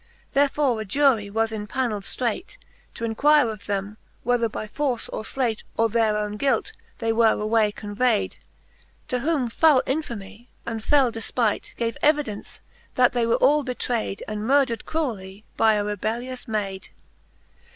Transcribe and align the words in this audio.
Therefore 0.33 0.81
a 0.81 0.83
Jurie 0.83 1.29
was 1.29 1.51
impaneld 1.51 2.01
ftreight, 2.05 2.57
T' 2.95 3.05
enquire 3.05 3.47
of 3.47 3.67
them, 3.67 3.97
whether 4.23 4.49
by 4.49 4.65
force, 4.65 5.07
or 5.09 5.21
fleight^ 5.21 5.61
Or 5.77 5.89
their 5.89 6.17
owne 6.17 6.37
guilt, 6.37 6.71
they 6.97 7.13
were 7.13 7.33
away 7.33 7.71
convay'd. 7.71 8.37
To 9.09 9.19
whom 9.19 9.47
foule 9.47 9.83
Infamie^ 9.85 10.47
and 10.65 10.83
fell 10.83 11.11
Defpight 11.11 11.75
Gave 11.75 11.97
evidence, 12.01 12.61
that 12.95 13.13
they 13.13 13.27
were 13.27 13.35
all 13.35 13.61
betrayd, 13.61 14.23
And 14.27 14.41
murdred 14.47 14.85
cruelly 14.87 15.45
by 15.55 15.75
a 15.75 15.85
rebellious 15.85 16.47
Mayd. 16.47 16.89